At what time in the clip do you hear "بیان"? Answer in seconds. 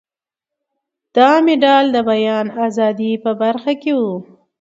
2.09-2.47